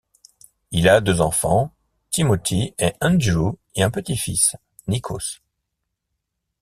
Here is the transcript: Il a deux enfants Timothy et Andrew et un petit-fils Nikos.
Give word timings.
Il 0.71 0.89
a 0.89 0.99
deux 0.99 1.21
enfants 1.21 1.71
Timothy 2.09 2.73
et 2.79 2.93
Andrew 3.01 3.55
et 3.75 3.83
un 3.83 3.91
petit-fils 3.91 4.55
Nikos. 4.87 5.37